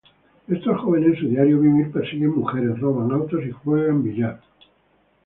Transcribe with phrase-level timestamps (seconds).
[0.47, 4.41] Estos jóvenes en su diario vivir persiguen mujeres, roban autos y juegan billar.